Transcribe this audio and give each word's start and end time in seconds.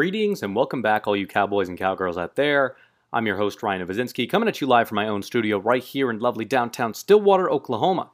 Greetings 0.00 0.42
and 0.42 0.56
welcome 0.56 0.80
back, 0.80 1.06
all 1.06 1.14
you 1.14 1.26
cowboys 1.26 1.68
and 1.68 1.76
cowgirls 1.76 2.16
out 2.16 2.34
there. 2.34 2.74
I'm 3.12 3.26
your 3.26 3.36
host, 3.36 3.62
Ryan 3.62 3.86
Novozinski, 3.86 4.30
coming 4.30 4.48
at 4.48 4.58
you 4.58 4.66
live 4.66 4.88
from 4.88 4.96
my 4.96 5.06
own 5.06 5.22
studio 5.22 5.58
right 5.58 5.84
here 5.84 6.10
in 6.10 6.20
lovely 6.20 6.46
downtown 6.46 6.94
Stillwater, 6.94 7.50
Oklahoma. 7.50 8.08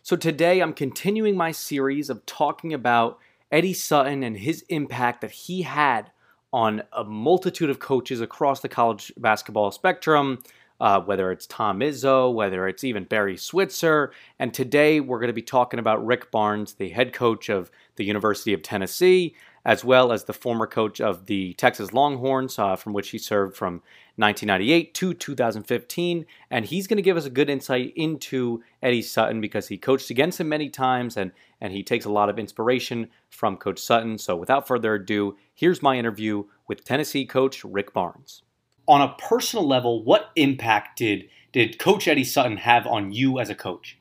So, 0.00 0.14
today 0.14 0.60
I'm 0.60 0.72
continuing 0.72 1.36
my 1.36 1.50
series 1.50 2.08
of 2.08 2.24
talking 2.24 2.72
about 2.72 3.18
Eddie 3.50 3.72
Sutton 3.72 4.22
and 4.22 4.36
his 4.36 4.64
impact 4.68 5.22
that 5.22 5.32
he 5.32 5.62
had 5.62 6.12
on 6.52 6.84
a 6.92 7.02
multitude 7.02 7.68
of 7.68 7.80
coaches 7.80 8.20
across 8.20 8.60
the 8.60 8.68
college 8.68 9.12
basketball 9.16 9.72
spectrum, 9.72 10.40
uh, 10.80 11.00
whether 11.00 11.32
it's 11.32 11.48
Tom 11.48 11.80
Izzo, 11.80 12.32
whether 12.32 12.68
it's 12.68 12.84
even 12.84 13.02
Barry 13.02 13.36
Switzer. 13.36 14.12
And 14.38 14.54
today 14.54 15.00
we're 15.00 15.18
going 15.18 15.26
to 15.26 15.32
be 15.32 15.42
talking 15.42 15.80
about 15.80 16.06
Rick 16.06 16.30
Barnes, 16.30 16.74
the 16.74 16.90
head 16.90 17.12
coach 17.12 17.48
of 17.48 17.72
the 17.96 18.04
University 18.04 18.52
of 18.52 18.62
Tennessee, 18.62 19.34
as 19.64 19.84
well 19.84 20.12
as 20.12 20.24
the 20.24 20.32
former 20.32 20.66
coach 20.66 21.00
of 21.00 21.26
the 21.26 21.54
Texas 21.54 21.92
Longhorns, 21.92 22.58
uh, 22.58 22.76
from 22.76 22.92
which 22.92 23.10
he 23.10 23.18
served 23.18 23.56
from 23.56 23.82
1998 24.16 24.94
to 24.94 25.14
2015. 25.14 26.26
And 26.50 26.64
he's 26.66 26.86
going 26.86 26.98
to 26.98 27.02
give 27.02 27.16
us 27.16 27.24
a 27.24 27.30
good 27.30 27.48
insight 27.48 27.92
into 27.96 28.62
Eddie 28.82 29.02
Sutton 29.02 29.40
because 29.40 29.68
he 29.68 29.78
coached 29.78 30.10
against 30.10 30.40
him 30.40 30.48
many 30.48 30.68
times 30.68 31.16
and, 31.16 31.32
and 31.60 31.72
he 31.72 31.82
takes 31.82 32.04
a 32.04 32.12
lot 32.12 32.28
of 32.28 32.38
inspiration 32.38 33.08
from 33.30 33.56
Coach 33.56 33.78
Sutton. 33.78 34.18
So 34.18 34.36
without 34.36 34.68
further 34.68 34.94
ado, 34.94 35.36
here's 35.54 35.82
my 35.82 35.96
interview 35.96 36.44
with 36.68 36.84
Tennessee 36.84 37.24
coach 37.24 37.64
Rick 37.64 37.92
Barnes. 37.92 38.42
On 38.86 39.00
a 39.00 39.14
personal 39.14 39.66
level, 39.66 40.04
what 40.04 40.30
impact 40.36 40.98
did, 40.98 41.30
did 41.52 41.78
Coach 41.78 42.06
Eddie 42.06 42.22
Sutton 42.22 42.58
have 42.58 42.86
on 42.86 43.12
you 43.12 43.38
as 43.38 43.48
a 43.48 43.54
coach? 43.54 43.98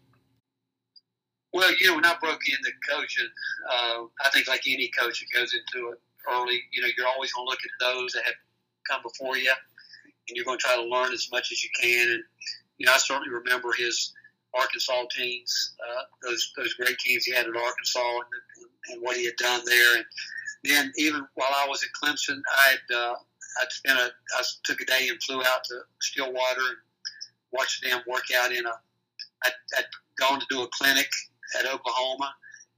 Well, 1.53 1.71
you 1.79 1.87
know, 1.87 1.95
when 1.95 2.05
I 2.05 2.15
broke 2.19 2.41
into 2.49 2.71
coaching, 2.89 3.29
uh, 3.69 4.03
I 4.25 4.29
think 4.33 4.47
like 4.47 4.63
any 4.67 4.89
coach 4.89 5.19
that 5.19 5.39
goes 5.39 5.53
into 5.53 5.89
it 5.89 5.99
early, 6.31 6.59
you 6.71 6.81
know, 6.81 6.87
you're 6.97 7.07
always 7.07 7.31
going 7.31 7.45
to 7.45 7.49
look 7.49 7.59
at 7.63 7.79
those 7.79 8.13
that 8.13 8.23
have 8.25 8.33
come 8.89 9.01
before 9.03 9.37
you, 9.37 9.53
and 10.27 10.35
you're 10.35 10.45
going 10.45 10.57
to 10.57 10.63
try 10.63 10.75
to 10.75 10.83
learn 10.83 11.13
as 11.13 11.29
much 11.31 11.51
as 11.51 11.63
you 11.63 11.69
can. 11.79 12.09
And 12.09 12.23
you 12.79 12.87
know, 12.87 12.93
I 12.93 12.97
certainly 12.97 13.29
remember 13.29 13.71
his 13.77 14.13
Arkansas 14.55 15.03
teams, 15.15 15.75
uh, 15.79 16.01
those 16.23 16.51
those 16.57 16.73
great 16.73 16.97
teams 16.97 17.25
he 17.25 17.33
had 17.33 17.45
at 17.45 17.55
Arkansas, 17.55 17.99
and, 17.99 18.93
and 18.93 19.01
what 19.01 19.17
he 19.17 19.25
had 19.25 19.35
done 19.37 19.61
there. 19.65 19.97
And 19.97 20.05
then 20.63 20.91
even 20.97 21.25
while 21.35 21.53
I 21.55 21.67
was 21.67 21.83
at 21.83 21.89
Clemson, 22.01 22.41
I'd 22.67 22.95
uh, 22.95 23.13
I'd 23.61 23.71
spent 23.71 23.99
a 23.99 24.11
I 24.37 24.43
took 24.63 24.81
a 24.81 24.85
day 24.85 25.07
and 25.09 25.21
flew 25.21 25.43
out 25.43 25.63
to 25.65 25.81
Stillwater 26.01 26.61
and 26.61 26.77
watched 27.51 27.83
them 27.83 28.01
work 28.07 28.25
out 28.35 28.51
in 28.51 28.65
a. 28.65 28.73
I'd, 29.45 29.51
I'd 29.77 29.85
gone 30.17 30.39
to 30.39 30.45
do 30.49 30.63
a 30.63 30.67
clinic 30.67 31.09
at 31.57 31.65
Oklahoma. 31.65 32.33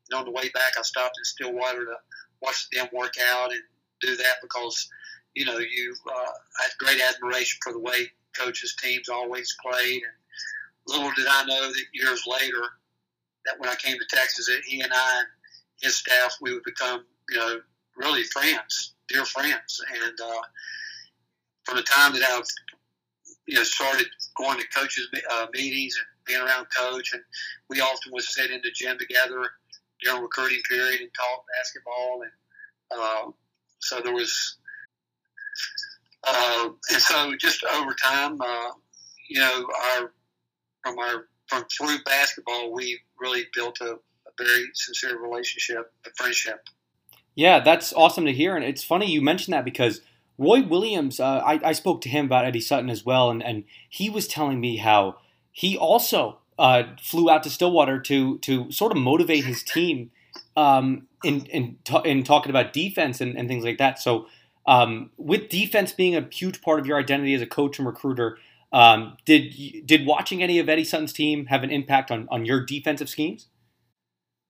And 0.09 0.19
on 0.19 0.25
the 0.25 0.31
way 0.31 0.49
back, 0.49 0.73
I 0.77 0.81
stopped 0.81 1.17
in 1.17 1.25
Stillwater 1.25 1.85
to 1.85 1.95
watch 2.41 2.67
them 2.71 2.87
work 2.93 3.15
out 3.31 3.51
and 3.51 3.61
do 4.01 4.15
that 4.15 4.35
because, 4.41 4.87
you 5.33 5.45
know, 5.45 5.57
you 5.57 5.95
uh, 6.07 6.31
had 6.61 6.71
great 6.79 7.01
admiration 7.01 7.59
for 7.63 7.73
the 7.73 7.79
way 7.79 8.11
coaches' 8.37 8.75
teams 8.81 9.09
always 9.09 9.55
played. 9.65 10.01
And 10.03 10.13
little 10.87 11.11
did 11.15 11.27
I 11.27 11.45
know 11.45 11.67
that 11.67 11.83
years 11.93 12.23
later, 12.27 12.61
that 13.45 13.59
when 13.59 13.69
I 13.69 13.75
came 13.75 13.97
to 13.97 14.05
Texas, 14.15 14.47
that 14.47 14.61
he 14.65 14.81
and 14.81 14.91
I 14.93 15.19
and 15.19 15.27
his 15.81 15.95
staff, 15.95 16.35
we 16.41 16.53
would 16.53 16.63
become, 16.63 17.05
you 17.29 17.37
know, 17.37 17.59
really 17.95 18.23
friends, 18.23 18.93
dear 19.07 19.25
friends. 19.25 19.81
And 20.03 20.19
uh, 20.19 20.41
from 21.63 21.77
the 21.77 21.83
time 21.83 22.13
that 22.13 22.23
I've, 22.23 22.45
you 23.47 23.55
know, 23.55 23.63
started 23.63 24.07
going 24.37 24.59
to 24.59 24.67
coaches' 24.69 25.09
uh, 25.31 25.47
meetings 25.53 25.95
and 25.97 26.07
being 26.25 26.41
around 26.41 26.67
coach, 26.75 27.13
and 27.13 27.21
we 27.69 27.81
often 27.81 28.11
would 28.11 28.23
sit 28.23 28.51
in 28.51 28.61
the 28.63 28.71
gym 28.71 28.97
together 28.97 29.49
during 30.01 30.21
recruiting 30.21 30.61
period 30.69 31.01
and 31.01 31.09
talk 31.13 31.45
basketball, 31.57 32.21
and 32.21 32.31
uh, 32.99 33.31
so 33.79 34.01
there 34.01 34.13
was, 34.13 34.57
uh, 36.27 36.69
and 36.91 37.01
so 37.01 37.33
just 37.39 37.63
over 37.63 37.95
time, 38.03 38.39
uh, 38.41 38.71
you 39.29 39.39
know, 39.39 39.67
our 39.93 40.13
from 40.83 40.99
our 40.99 41.27
from 41.47 41.65
through 41.65 41.97
basketball, 42.05 42.73
we 42.73 42.99
really 43.19 43.45
built 43.53 43.79
a, 43.81 43.93
a 43.93 44.43
very 44.43 44.65
sincere 44.73 45.19
relationship, 45.19 45.91
a 46.05 46.09
friendship. 46.15 46.67
Yeah, 47.35 47.59
that's 47.59 47.93
awesome 47.93 48.25
to 48.25 48.33
hear, 48.33 48.55
and 48.55 48.65
it's 48.65 48.83
funny 48.83 49.11
you 49.11 49.21
mentioned 49.21 49.53
that 49.53 49.65
because. 49.65 50.01
Roy 50.37 50.63
Williams, 50.63 51.21
uh, 51.21 51.41
I, 51.45 51.61
I, 51.63 51.71
spoke 51.71 52.01
to 52.01 52.09
him 52.09 52.25
about 52.25 52.43
Eddie 52.43 52.59
Sutton 52.59 52.89
as 52.89 53.05
well, 53.05 53.29
and, 53.29 53.41
and 53.41 53.63
he 53.87 54.09
was 54.09 54.27
telling 54.27 54.59
me 54.59 54.75
how 54.75 55.15
he 55.55 55.77
also 55.77 56.39
uh, 56.59 56.83
flew 57.01 57.29
out 57.29 57.41
to 57.43 57.49
Stillwater 57.49 57.97
to 58.01 58.37
to 58.39 58.69
sort 58.73 58.91
of 58.91 58.97
motivate 58.97 59.45
his 59.45 59.63
team 59.63 60.11
um, 60.57 61.07
in 61.23 61.45
in, 61.45 61.77
in 62.03 62.23
talking 62.23 62.49
about 62.49 62.73
defense 62.73 63.21
and, 63.21 63.37
and 63.37 63.47
things 63.47 63.63
like 63.63 63.77
that. 63.77 63.97
So, 64.01 64.27
um, 64.67 65.11
with 65.15 65.47
defense 65.47 65.93
being 65.93 66.13
a 66.13 66.27
huge 66.29 66.61
part 66.61 66.81
of 66.81 66.85
your 66.85 66.99
identity 66.99 67.33
as 67.33 67.41
a 67.41 67.47
coach 67.47 67.79
and 67.79 67.87
recruiter, 67.87 68.37
um, 68.73 69.15
did 69.23 69.53
did 69.85 70.05
watching 70.05 70.43
any 70.43 70.59
of 70.59 70.67
Eddie 70.67 70.83
Sutton's 70.83 71.13
team 71.13 71.45
have 71.45 71.63
an 71.63 71.71
impact 71.71 72.11
on, 72.11 72.27
on 72.29 72.43
your 72.43 72.59
defensive 72.59 73.07
schemes? 73.07 73.47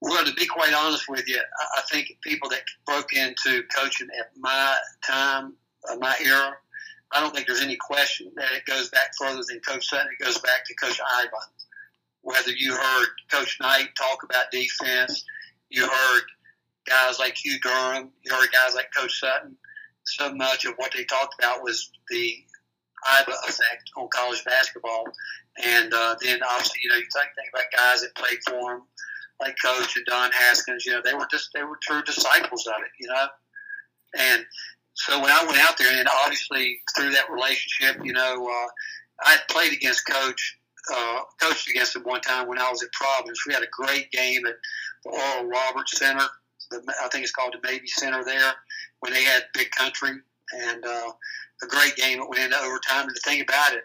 Well, 0.01 0.25
to 0.25 0.33
be 0.33 0.47
quite 0.47 0.73
honest 0.73 1.07
with 1.07 1.27
you, 1.27 1.39
I 1.77 1.81
think 1.91 2.17
people 2.23 2.49
that 2.49 2.61
broke 2.87 3.13
into 3.13 3.63
coaching 3.75 4.07
at 4.19 4.31
my 4.35 4.75
time, 5.05 5.53
uh, 5.87 5.97
my 5.97 6.15
era, 6.23 6.57
I 7.11 7.21
don't 7.21 7.33
think 7.33 7.47
there's 7.47 7.61
any 7.61 7.77
question 7.77 8.31
that 8.35 8.51
it 8.51 8.65
goes 8.65 8.89
back 8.89 9.11
further 9.19 9.41
than 9.47 9.59
Coach 9.61 9.87
Sutton. 9.87 10.07
It 10.19 10.23
goes 10.23 10.37
back 10.39 10.65
to 10.65 10.75
Coach 10.75 10.99
Iba. 10.99 11.29
Whether 12.21 12.51
you 12.51 12.73
heard 12.73 13.07
Coach 13.31 13.57
Knight 13.61 13.89
talk 13.95 14.23
about 14.23 14.51
defense, 14.51 15.23
you 15.69 15.87
heard 15.87 16.23
guys 16.87 17.19
like 17.19 17.37
Hugh 17.37 17.59
Durham, 17.61 18.11
you 18.23 18.33
heard 18.33 18.51
guys 18.51 18.75
like 18.75 18.89
Coach 18.95 19.19
Sutton. 19.19 19.55
So 20.03 20.33
much 20.33 20.65
of 20.65 20.73
what 20.77 20.91
they 20.95 21.03
talked 21.03 21.35
about 21.39 21.63
was 21.63 21.91
the 22.09 22.33
Iba 23.07 23.33
effect 23.47 23.91
on 23.97 24.07
college 24.13 24.43
basketball. 24.43 25.05
And 25.63 25.93
uh, 25.93 26.15
then 26.21 26.39
obviously, 26.43 26.81
you 26.83 26.89
know, 26.89 26.95
you 26.95 27.07
think, 27.13 27.29
think 27.35 27.49
about 27.53 27.65
guys 27.75 28.01
that 28.01 28.15
played 28.15 28.39
for 28.45 28.73
him, 28.73 28.81
like 29.39 29.55
Coach 29.63 29.95
and 29.95 30.05
Don 30.05 30.31
Haskins. 30.31 30.85
You 30.85 30.93
know, 30.93 31.01
they 31.03 31.13
were 31.13 31.27
just 31.31 31.49
they 31.53 31.63
were 31.63 31.79
true 31.81 32.01
disciples 32.03 32.67
of 32.67 32.81
it. 32.81 32.91
You 32.99 33.07
know, 33.07 33.27
and 34.17 34.45
so 34.95 35.19
when 35.19 35.29
I 35.29 35.43
went 35.45 35.59
out 35.59 35.77
there, 35.77 35.91
and 35.97 36.07
obviously 36.23 36.79
through 36.95 37.11
that 37.11 37.29
relationship, 37.29 38.03
you 38.03 38.13
know, 38.13 38.47
uh, 38.47 38.67
I 39.21 39.37
played 39.49 39.73
against 39.73 40.07
Coach, 40.07 40.57
uh, 40.93 41.19
coached 41.41 41.69
against 41.69 41.95
him 41.95 42.03
one 42.03 42.21
time 42.21 42.47
when 42.47 42.59
I 42.59 42.69
was 42.69 42.81
at 42.81 42.91
Providence. 42.93 43.45
We 43.45 43.53
had 43.53 43.63
a 43.63 43.67
great 43.71 44.09
game 44.11 44.45
at 44.45 44.55
the 45.03 45.11
Oral 45.11 45.49
Roberts 45.49 45.97
Center. 45.97 46.25
The, 46.71 46.81
I 47.03 47.09
think 47.09 47.23
it's 47.23 47.33
called 47.33 47.53
the 47.53 47.67
Mabee 47.67 47.87
Center 47.87 48.23
there 48.23 48.53
when 49.01 49.11
they 49.11 49.23
had 49.23 49.43
Big 49.53 49.69
Country, 49.71 50.11
and 50.53 50.85
uh, 50.85 51.11
a 51.63 51.67
great 51.67 51.95
game 51.97 52.19
that 52.19 52.29
went 52.29 52.43
into 52.43 52.57
overtime. 52.57 53.07
And 53.07 53.15
the 53.15 53.21
thing 53.25 53.41
about 53.41 53.73
it, 53.73 53.83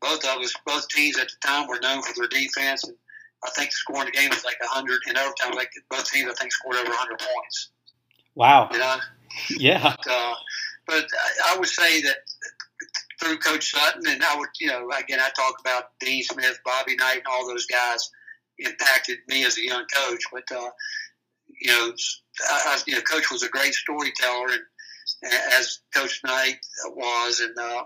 both 0.00 0.24
of 0.24 0.40
us, 0.40 0.54
both 0.64 0.88
teams 0.88 1.18
at 1.18 1.28
the 1.28 1.46
time 1.46 1.66
were 1.66 1.80
known 1.80 2.02
for 2.02 2.14
their 2.16 2.28
defense, 2.28 2.84
and 2.84 2.96
I 3.44 3.50
think 3.50 3.72
scoring 3.72 4.06
the 4.06 4.12
game 4.12 4.30
was 4.30 4.44
like 4.44 4.60
100 4.60 5.00
in 5.08 5.18
overtime. 5.18 5.54
Like 5.54 5.72
both 5.90 6.08
teams, 6.10 6.30
I 6.30 6.34
think 6.34 6.52
scored 6.52 6.76
over 6.76 6.88
100 6.88 7.18
points. 7.18 7.70
Wow. 8.36 8.68
You 8.72 8.78
know? 8.78 8.96
Yeah. 9.50 9.82
But, 9.82 10.10
uh, 10.10 10.34
but 10.86 11.06
I, 11.46 11.58
would 11.58 11.68
say 11.68 12.02
that 12.02 12.16
through 13.20 13.38
Coach 13.38 13.70
Sutton, 13.70 14.02
and 14.06 14.22
I 14.22 14.36
would, 14.36 14.48
you 14.60 14.68
know, 14.68 14.90
again, 14.98 15.20
I 15.20 15.30
talk 15.30 15.54
about 15.60 15.98
Dean 16.00 16.22
Smith, 16.22 16.58
Bobby 16.64 16.96
Knight, 16.96 17.18
and 17.18 17.26
all 17.30 17.46
those 17.46 17.66
guys 17.66 18.10
impacted 18.58 19.18
me 19.28 19.44
as 19.44 19.58
a 19.58 19.64
young 19.64 19.84
coach. 19.94 20.22
But 20.32 20.44
uh, 20.52 20.70
you 21.60 21.70
know, 21.70 21.92
I, 22.50 22.78
you 22.86 22.94
know, 22.94 23.00
Coach 23.02 23.30
was 23.30 23.42
a 23.42 23.48
great 23.48 23.74
storyteller, 23.74 24.48
and 24.52 25.32
as 25.52 25.80
Coach 25.94 26.20
Knight 26.24 26.58
was, 26.86 27.40
and 27.40 27.56
uh, 27.58 27.84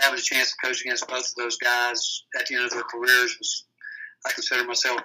having 0.00 0.18
a 0.18 0.22
chance 0.22 0.50
to 0.50 0.66
coach 0.66 0.82
against 0.82 1.08
both 1.08 1.26
of 1.26 1.34
those 1.36 1.56
guys 1.56 2.24
at 2.38 2.46
the 2.46 2.56
end 2.56 2.64
of 2.64 2.70
their 2.70 2.82
careers 2.82 3.36
was, 3.38 3.64
I 4.26 4.32
consider 4.32 4.64
myself 4.64 5.00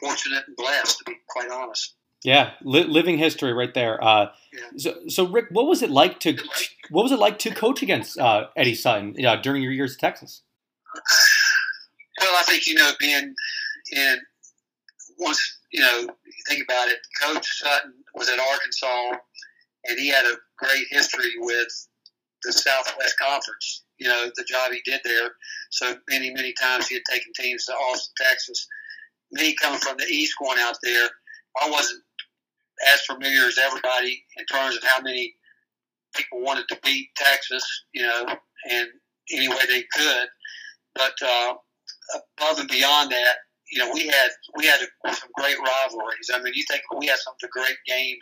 fortunate 0.00 0.44
and 0.46 0.56
blessed, 0.56 0.98
to 0.98 1.04
be 1.04 1.16
quite 1.28 1.50
honest. 1.50 1.94
Yeah, 2.24 2.52
li- 2.62 2.84
living 2.84 3.18
history 3.18 3.52
right 3.52 3.74
there. 3.74 4.02
Uh, 4.02 4.26
yeah. 4.52 4.60
So, 4.76 5.08
so 5.08 5.26
Rick, 5.26 5.46
what 5.50 5.66
was 5.66 5.82
it 5.82 5.90
like 5.90 6.20
to 6.20 6.36
what 6.90 7.02
was 7.02 7.12
it 7.12 7.18
like 7.18 7.38
to 7.40 7.50
coach 7.50 7.82
against 7.82 8.18
uh, 8.18 8.46
Eddie 8.56 8.74
Sutton 8.76 9.16
uh, 9.24 9.36
during 9.36 9.62
your 9.62 9.72
years 9.72 9.94
at 9.94 10.00
Texas? 10.00 10.42
Well, 12.20 12.34
I 12.38 12.42
think 12.42 12.66
you 12.66 12.74
know 12.74 12.92
being 13.00 13.34
in 13.92 14.16
once 15.18 15.58
you 15.72 15.80
know 15.80 16.06
think 16.48 16.62
about 16.62 16.88
it, 16.88 16.98
Coach 17.20 17.58
Sutton 17.58 17.94
was 18.14 18.28
at 18.28 18.38
Arkansas, 18.38 19.18
and 19.86 19.98
he 19.98 20.08
had 20.08 20.24
a 20.24 20.36
great 20.58 20.86
history 20.90 21.32
with 21.38 21.88
the 22.44 22.52
Southwest 22.52 23.16
Conference. 23.18 23.84
You 23.98 24.08
know 24.08 24.30
the 24.36 24.44
job 24.44 24.70
he 24.70 24.80
did 24.84 25.00
there. 25.04 25.30
So 25.70 25.96
many 26.08 26.32
many 26.32 26.52
times 26.52 26.86
he 26.86 26.94
had 26.94 27.04
taken 27.10 27.32
teams 27.36 27.64
to 27.66 27.72
Austin, 27.72 28.14
Texas. 28.16 28.66
Me 29.32 29.54
coming 29.54 29.80
from 29.80 29.96
the 29.96 30.04
East, 30.04 30.34
going 30.40 30.58
out 30.58 30.76
there, 30.82 31.08
I 31.60 31.70
wasn't 31.70 32.02
as 32.88 33.00
familiar 33.02 33.46
as 33.46 33.58
everybody 33.58 34.24
in 34.38 34.46
terms 34.46 34.76
of 34.76 34.82
how 34.84 35.00
many 35.02 35.34
people 36.14 36.42
wanted 36.42 36.66
to 36.68 36.78
beat 36.82 37.08
Texas, 37.16 37.64
you 37.92 38.02
know, 38.02 38.26
and 38.70 38.88
any 39.32 39.48
way 39.48 39.64
they 39.68 39.84
could. 39.94 40.28
But 40.94 41.14
uh, 41.24 41.54
above 42.14 42.58
and 42.58 42.68
beyond 42.68 43.10
that, 43.12 43.36
you 43.70 43.78
know, 43.78 43.90
we 43.92 44.06
had 44.06 44.30
we 44.56 44.66
had 44.66 44.80
a, 44.80 45.14
some 45.14 45.30
great 45.38 45.56
rivalries. 45.58 46.30
I 46.34 46.42
mean, 46.42 46.52
you 46.54 46.64
think 46.68 46.82
we 46.98 47.06
had 47.06 47.18
some 47.18 47.32
of 47.34 47.40
the 47.40 47.48
great 47.48 47.78
games, 47.86 48.20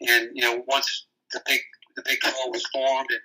and, 0.00 0.10
and 0.10 0.30
you 0.34 0.42
know, 0.42 0.64
once 0.66 1.06
the 1.32 1.40
big 1.46 1.60
the 1.94 2.02
Big 2.04 2.18
12 2.20 2.36
was 2.52 2.66
formed, 2.72 3.08
and 3.10 3.20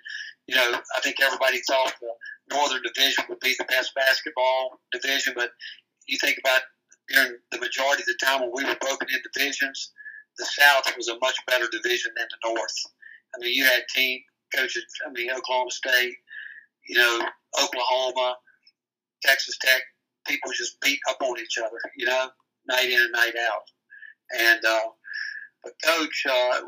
you 0.46 0.54
know, 0.54 0.80
I 0.96 1.00
think 1.00 1.16
everybody 1.20 1.60
thought 1.68 1.92
the 2.00 2.54
Northern 2.54 2.82
Division 2.82 3.24
would 3.28 3.40
be 3.40 3.54
the 3.58 3.64
best 3.64 3.92
basketball 3.94 4.80
division, 4.92 5.34
but 5.36 5.50
you 6.06 6.18
think 6.18 6.38
about 6.38 6.62
during 7.08 7.36
the 7.50 7.58
majority 7.58 8.02
of 8.02 8.06
the 8.06 8.18
time 8.24 8.40
when 8.40 8.50
we 8.54 8.64
were 8.64 8.76
broken 8.80 9.08
into 9.10 9.28
divisions, 9.34 9.92
the 10.38 10.44
South 10.44 10.96
was 10.96 11.08
a 11.08 11.18
much 11.20 11.36
better 11.46 11.66
division 11.70 12.12
than 12.16 12.26
the 12.30 12.48
North. 12.48 12.76
I 13.34 13.38
mean, 13.38 13.54
you 13.54 13.64
had 13.64 13.82
team 13.94 14.20
coaches. 14.54 14.84
I 15.06 15.10
mean, 15.12 15.30
Oklahoma 15.30 15.70
State, 15.70 16.14
you 16.88 16.96
know, 16.96 17.20
Oklahoma, 17.62 18.36
Texas 19.22 19.56
Tech. 19.60 19.82
People 20.26 20.52
just 20.52 20.80
beat 20.80 21.00
up 21.08 21.18
on 21.20 21.38
each 21.38 21.58
other, 21.58 21.78
you 21.96 22.06
know, 22.06 22.28
night 22.68 22.88
in 22.88 23.00
and 23.00 23.12
night 23.12 23.34
out. 23.36 23.62
And 24.38 24.64
uh, 24.64 24.88
but 25.62 25.72
coach, 25.84 26.26
uh, 26.28 26.60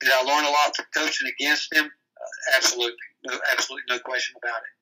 did 0.00 0.12
I 0.12 0.22
learn 0.22 0.44
a 0.44 0.50
lot 0.50 0.76
from 0.76 0.86
coaching 0.94 1.30
against 1.38 1.72
him? 1.72 1.84
Uh, 1.84 2.56
absolutely, 2.56 2.96
no, 3.26 3.38
absolutely 3.52 3.84
no 3.88 3.98
question 4.00 4.34
about 4.42 4.58
it. 4.58 4.74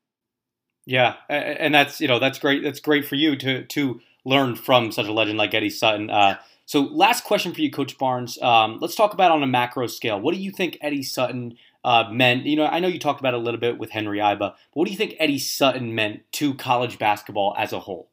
Yeah, 0.84 1.14
and 1.28 1.74
that's 1.74 2.00
you 2.00 2.08
know 2.08 2.18
that's 2.18 2.38
great. 2.38 2.64
That's 2.64 2.80
great 2.80 3.04
for 3.04 3.14
you 3.14 3.36
to 3.36 3.64
to 3.64 4.00
learn 4.24 4.56
from 4.56 4.90
such 4.90 5.06
a 5.06 5.12
legend 5.12 5.38
like 5.38 5.54
Eddie 5.54 5.70
Sutton. 5.70 6.10
Uh, 6.10 6.38
so, 6.66 6.82
last 6.82 7.24
question 7.24 7.52
for 7.52 7.60
you, 7.60 7.70
Coach 7.70 7.98
Barnes. 7.98 8.40
Um, 8.40 8.78
let's 8.80 8.94
talk 8.94 9.14
about 9.14 9.30
on 9.30 9.42
a 9.42 9.46
macro 9.46 9.86
scale. 9.86 10.20
What 10.20 10.34
do 10.34 10.40
you 10.40 10.50
think 10.50 10.78
Eddie 10.80 11.02
Sutton 11.02 11.56
uh, 11.84 12.04
meant? 12.10 12.46
You 12.46 12.56
know, 12.56 12.66
I 12.66 12.78
know 12.78 12.88
you 12.88 12.98
talked 12.98 13.20
about 13.20 13.34
it 13.34 13.40
a 13.40 13.42
little 13.42 13.60
bit 13.60 13.78
with 13.78 13.90
Henry 13.90 14.18
Iba, 14.18 14.38
but 14.38 14.56
what 14.72 14.86
do 14.86 14.92
you 14.92 14.96
think 14.96 15.14
Eddie 15.18 15.38
Sutton 15.38 15.94
meant 15.94 16.22
to 16.32 16.54
college 16.54 16.98
basketball 16.98 17.54
as 17.58 17.72
a 17.72 17.80
whole? 17.80 18.10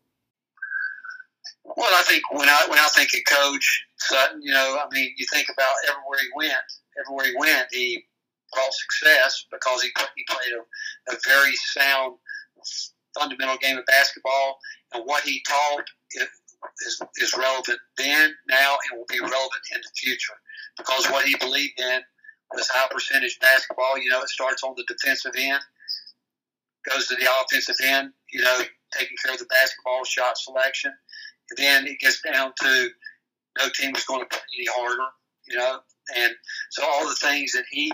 Well, 1.63 1.91
I 1.93 2.03
think 2.03 2.23
when 2.31 2.49
I 2.49 2.65
when 2.67 2.79
I 2.79 2.87
think 2.95 3.09
of 3.13 3.35
Coach 3.35 3.85
Sutton, 3.99 4.41
you 4.41 4.51
know, 4.51 4.79
I 4.83 4.93
mean, 4.93 5.13
you 5.17 5.25
think 5.31 5.47
about 5.49 5.73
everywhere 5.87 6.19
he 6.19 6.29
went. 6.35 6.53
Everywhere 6.99 7.25
he 7.27 7.33
went, 7.37 7.67
he 7.71 8.03
brought 8.51 8.73
success 8.73 9.45
because 9.51 9.83
he 9.83 9.89
he 10.15 10.25
played 10.27 10.53
a, 10.57 11.13
a 11.13 11.17
very 11.27 11.53
sound 11.55 12.17
fundamental 13.17 13.57
game 13.57 13.77
of 13.77 13.85
basketball, 13.85 14.57
and 14.93 15.03
what 15.05 15.23
he 15.23 15.43
taught 15.47 15.85
is, 16.85 17.01
is 17.17 17.33
relevant 17.37 17.79
then, 17.97 18.33
now, 18.47 18.77
and 18.89 18.99
will 18.99 19.05
be 19.09 19.19
relevant 19.19 19.63
in 19.73 19.81
the 19.81 19.91
future. 19.95 20.33
Because 20.77 21.05
what 21.07 21.25
he 21.25 21.35
believed 21.37 21.79
in 21.79 22.01
was 22.53 22.69
high 22.69 22.87
percentage 22.91 23.39
basketball. 23.39 23.97
You 23.97 24.09
know, 24.09 24.21
it 24.21 24.29
starts 24.29 24.63
on 24.63 24.73
the 24.75 24.85
defensive 24.87 25.33
end, 25.37 25.61
goes 26.89 27.07
to 27.07 27.15
the 27.15 27.27
offensive 27.41 27.75
end. 27.83 28.11
You 28.31 28.41
know, 28.41 28.61
taking 28.97 29.17
care 29.23 29.33
of 29.33 29.39
the 29.39 29.45
basketball 29.45 30.03
shot 30.05 30.37
selection, 30.37 30.91
and 31.49 31.57
then 31.57 31.87
it 31.87 31.99
gets 31.99 32.21
down 32.21 32.53
to 32.61 32.89
no 33.57 33.69
team 33.75 33.95
is 33.95 34.05
going 34.05 34.21
to 34.21 34.27
play 34.27 34.39
any 34.57 34.67
harder. 34.71 35.09
You 35.47 35.57
know, 35.57 35.79
and 36.17 36.33
so 36.71 36.83
all 36.85 37.07
the 37.07 37.15
things 37.15 37.51
that 37.53 37.65
he 37.69 37.91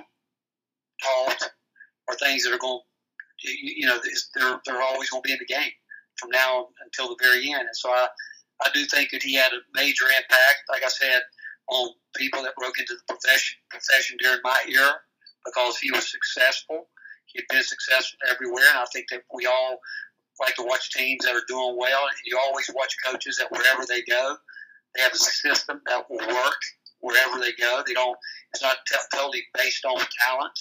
taught 1.01 1.49
are 2.09 2.15
things 2.15 2.43
that 2.43 2.53
are 2.53 2.59
going 2.59 2.81
you 3.43 3.85
know, 3.85 3.99
they're, 4.35 4.61
they're 4.65 4.81
always 4.81 5.09
going 5.09 5.21
to 5.23 5.27
be 5.27 5.33
in 5.33 5.39
the 5.39 5.45
game 5.45 5.71
from 6.17 6.29
now 6.31 6.67
until 6.83 7.09
the 7.09 7.17
very 7.21 7.51
end. 7.51 7.61
And 7.61 7.75
so 7.75 7.89
I, 7.89 8.07
I 8.63 8.69
do 8.73 8.85
think 8.85 9.11
that 9.11 9.23
he 9.23 9.35
had 9.35 9.51
a 9.51 9.61
major 9.73 10.05
impact, 10.05 10.63
like 10.69 10.83
I 10.83 10.89
said, 10.89 11.21
on 11.67 11.89
people 12.15 12.43
that 12.43 12.55
broke 12.55 12.79
into 12.79 12.93
the 12.93 13.13
profession, 13.13 13.57
profession 13.69 14.17
during 14.19 14.39
my 14.43 14.59
era 14.67 14.93
because 15.45 15.77
he 15.77 15.91
was 15.91 16.09
successful. 16.09 16.87
He 17.25 17.39
had 17.39 17.55
been 17.55 17.63
successful 17.63 18.17
everywhere. 18.29 18.65
And 18.69 18.79
I 18.79 18.85
think 18.93 19.07
that 19.11 19.23
we 19.33 19.45
all 19.45 19.79
like 20.39 20.55
to 20.55 20.63
watch 20.63 20.91
teams 20.91 21.25
that 21.25 21.35
are 21.35 21.47
doing 21.47 21.75
well. 21.77 22.03
And 22.03 22.17
you 22.25 22.39
always 22.45 22.69
watch 22.73 22.95
coaches 23.05 23.37
that 23.37 23.51
wherever 23.51 23.83
they 23.87 24.01
go, 24.03 24.37
they 24.95 25.01
have 25.01 25.13
a 25.13 25.17
system 25.17 25.81
that 25.87 26.09
will 26.09 26.25
work 26.27 26.61
wherever 26.99 27.39
they 27.39 27.51
go. 27.59 27.83
They 27.85 27.93
don't, 27.93 28.17
it's 28.53 28.63
not 28.63 28.77
t- 28.87 28.95
totally 29.13 29.43
based 29.53 29.85
on 29.85 29.97
talent 29.97 30.57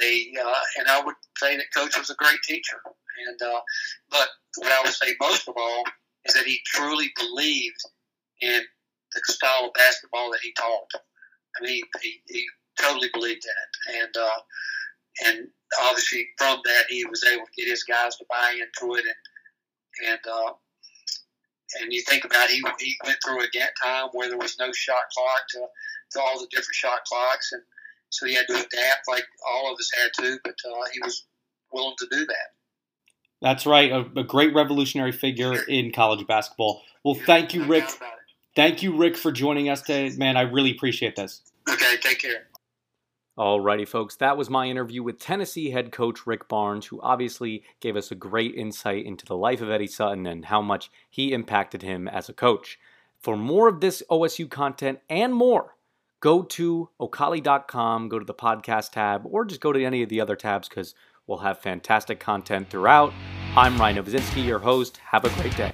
they 0.00 0.32
uh, 0.42 0.60
and 0.78 0.88
I 0.88 1.02
would 1.04 1.14
say 1.38 1.56
that 1.56 1.72
coach 1.74 1.96
was 1.98 2.10
a 2.10 2.14
great 2.14 2.40
teacher. 2.42 2.80
And 3.28 3.42
uh, 3.42 3.60
but 4.10 4.28
what 4.56 4.72
I 4.72 4.82
would 4.82 4.94
say 4.94 5.14
most 5.20 5.48
of 5.48 5.54
all 5.56 5.84
is 6.30 6.34
that 6.34 6.46
he 6.46 6.60
truly 6.66 7.10
believed 7.16 7.80
in 8.40 8.62
the 9.14 9.32
style 9.32 9.66
of 9.66 9.74
basketball 9.74 10.30
that 10.30 10.40
he 10.42 10.52
taught. 10.52 10.90
I 10.94 11.64
mean, 11.64 11.82
he, 12.00 12.20
he 12.28 12.46
totally 12.80 13.10
believed 13.12 13.44
in 13.44 13.98
it, 13.98 14.02
and 14.02 14.16
uh, 14.16 14.40
and 15.26 15.48
obviously 15.82 16.28
from 16.38 16.60
that 16.64 16.84
he 16.88 17.04
was 17.04 17.24
able 17.24 17.44
to 17.44 17.52
get 17.56 17.68
his 17.68 17.82
guys 17.82 18.16
to 18.16 18.24
buy 18.30 18.54
into 18.54 18.94
it, 18.94 19.04
and 19.04 20.12
and 20.12 20.20
uh, 20.30 20.52
and 21.80 21.92
you 21.92 22.02
think 22.02 22.24
about 22.24 22.48
it, 22.48 22.52
he 22.52 22.62
he 22.78 22.96
went 23.04 23.18
through 23.24 23.42
a 23.42 23.48
time 23.82 24.08
where 24.12 24.28
there 24.28 24.38
was 24.38 24.56
no 24.58 24.70
shot 24.72 25.10
clock 25.12 25.42
to, 25.50 25.66
to 26.12 26.20
all 26.20 26.38
the 26.38 26.46
different 26.50 26.74
shot 26.74 27.04
clocks, 27.04 27.50
and 27.52 27.62
so 28.10 28.26
he 28.26 28.34
had 28.34 28.46
to 28.46 28.54
adapt 28.54 29.08
like 29.08 29.26
all 29.48 29.72
of 29.72 29.78
us 29.78 29.90
had 30.00 30.10
to, 30.22 30.38
but 30.44 30.54
uh, 30.64 30.84
he 30.92 31.00
was 31.02 31.26
willing 31.72 31.96
to 31.98 32.06
do 32.10 32.24
that. 32.26 32.59
That's 33.40 33.64
right, 33.66 33.90
a, 33.90 34.00
a 34.16 34.24
great 34.24 34.54
revolutionary 34.54 35.12
figure 35.12 35.62
in 35.62 35.92
college 35.92 36.26
basketball. 36.26 36.82
Well, 37.04 37.14
thank 37.14 37.54
you, 37.54 37.64
Rick. 37.64 37.88
Thank 38.54 38.82
you, 38.82 38.96
Rick, 38.96 39.16
for 39.16 39.32
joining 39.32 39.68
us 39.68 39.80
today. 39.80 40.10
Man, 40.16 40.36
I 40.36 40.42
really 40.42 40.72
appreciate 40.72 41.16
this. 41.16 41.40
Okay, 41.68 41.96
take 42.00 42.18
care. 42.18 42.48
Alrighty, 43.38 43.88
folks, 43.88 44.16
that 44.16 44.36
was 44.36 44.50
my 44.50 44.66
interview 44.66 45.02
with 45.02 45.18
Tennessee 45.18 45.70
head 45.70 45.92
coach 45.92 46.26
Rick 46.26 46.46
Barnes, 46.48 46.86
who 46.86 47.00
obviously 47.00 47.62
gave 47.80 47.96
us 47.96 48.10
a 48.10 48.14
great 48.14 48.54
insight 48.54 49.06
into 49.06 49.24
the 49.24 49.36
life 49.36 49.62
of 49.62 49.70
Eddie 49.70 49.86
Sutton 49.86 50.26
and 50.26 50.44
how 50.44 50.60
much 50.60 50.90
he 51.08 51.32
impacted 51.32 51.80
him 51.80 52.06
as 52.06 52.28
a 52.28 52.34
coach. 52.34 52.78
For 53.18 53.38
more 53.38 53.66
of 53.68 53.80
this 53.80 54.02
OSU 54.10 54.50
content 54.50 54.98
and 55.08 55.34
more, 55.34 55.76
go 56.20 56.42
to 56.42 56.90
okali.com, 57.00 58.08
go 58.10 58.18
to 58.18 58.24
the 58.26 58.34
podcast 58.34 58.90
tab, 58.90 59.22
or 59.24 59.46
just 59.46 59.62
go 59.62 59.72
to 59.72 59.82
any 59.82 60.02
of 60.02 60.10
the 60.10 60.20
other 60.20 60.36
tabs 60.36 60.68
because 60.68 60.94
we'll 61.30 61.38
have 61.38 61.60
fantastic 61.60 62.18
content 62.18 62.68
throughout. 62.68 63.14
I'm 63.56 63.78
Ryan 63.78 64.04
Novozinski, 64.04 64.44
your 64.44 64.58
host. 64.58 64.96
Have 64.98 65.24
a 65.24 65.30
great 65.40 65.56
day. 65.56 65.72